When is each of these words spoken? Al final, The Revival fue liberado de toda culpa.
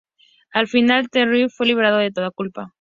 Al 0.51 0.67
final, 0.67 1.09
The 1.11 1.25
Revival 1.25 1.51
fue 1.51 1.67
liberado 1.67 1.97
de 1.97 2.11
toda 2.11 2.31
culpa. 2.31 2.69